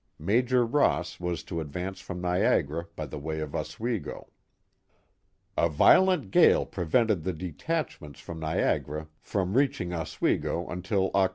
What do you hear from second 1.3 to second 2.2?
to advance